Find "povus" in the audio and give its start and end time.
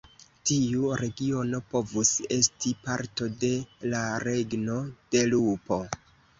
1.73-2.15